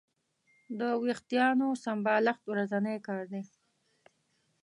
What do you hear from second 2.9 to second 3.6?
کار دی.